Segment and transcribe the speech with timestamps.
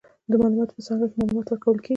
[0.29, 1.89] د معلوماتو په څانګه کې، معلومات ورکول کیږي.